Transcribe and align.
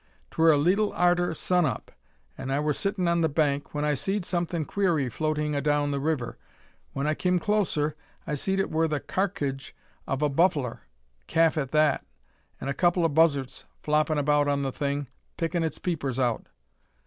"'Twur 0.31 0.51
a 0.51 0.57
leetle 0.57 0.91
arter 0.93 1.31
sun 1.35 1.63
up, 1.63 1.91
an' 2.35 2.49
I 2.49 2.59
wur 2.59 2.73
sittin' 2.73 3.07
on 3.07 3.21
the 3.21 3.29
bank, 3.29 3.75
when 3.75 3.85
I 3.85 3.93
seed 3.93 4.25
somethin' 4.25 4.65
queery 4.65 5.09
floatin' 5.09 5.53
a 5.53 5.61
down 5.61 5.91
the 5.91 5.99
river. 5.99 6.39
When 6.93 7.05
I 7.05 7.13
kim 7.13 7.37
closer, 7.37 7.95
I 8.25 8.33
seed 8.33 8.59
it 8.59 8.71
wur 8.71 8.87
the 8.87 8.99
karkidge 8.99 9.75
o' 10.07 10.13
a 10.25 10.27
buffler 10.27 10.81
calf 11.27 11.55
at 11.55 11.69
that 11.69 12.03
an' 12.59 12.67
a 12.67 12.73
couple 12.73 13.05
o' 13.05 13.09
buzzarts 13.09 13.65
floppin' 13.83 14.17
about 14.17 14.47
on 14.47 14.63
the 14.63 14.71
thing, 14.71 15.07
pickin' 15.37 15.61
its 15.63 15.77
peepers 15.77 16.17
out. 16.17 16.47